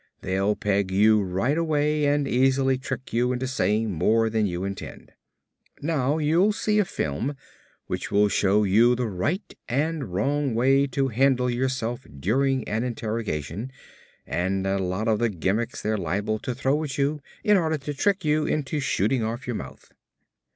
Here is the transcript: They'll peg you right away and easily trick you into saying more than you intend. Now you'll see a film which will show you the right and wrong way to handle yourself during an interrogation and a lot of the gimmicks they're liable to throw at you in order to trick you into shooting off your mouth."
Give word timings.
They'll 0.21 0.55
peg 0.55 0.89
you 0.89 1.21
right 1.21 1.55
away 1.59 2.05
and 2.07 2.27
easily 2.27 2.75
trick 2.79 3.13
you 3.13 3.31
into 3.31 3.45
saying 3.45 3.91
more 3.91 4.31
than 4.31 4.47
you 4.47 4.63
intend. 4.63 5.11
Now 5.79 6.17
you'll 6.17 6.53
see 6.53 6.79
a 6.79 6.85
film 6.85 7.35
which 7.85 8.09
will 8.09 8.27
show 8.27 8.63
you 8.63 8.95
the 8.95 9.05
right 9.05 9.53
and 9.69 10.11
wrong 10.11 10.55
way 10.55 10.87
to 10.87 11.09
handle 11.09 11.51
yourself 11.51 12.07
during 12.19 12.67
an 12.67 12.83
interrogation 12.83 13.71
and 14.25 14.65
a 14.65 14.79
lot 14.79 15.07
of 15.07 15.19
the 15.19 15.29
gimmicks 15.29 15.83
they're 15.83 15.97
liable 15.99 16.39
to 16.39 16.55
throw 16.55 16.83
at 16.83 16.97
you 16.97 17.21
in 17.43 17.55
order 17.55 17.77
to 17.77 17.93
trick 17.93 18.25
you 18.25 18.47
into 18.47 18.79
shooting 18.79 19.23
off 19.23 19.45
your 19.45 19.55
mouth." 19.55 19.91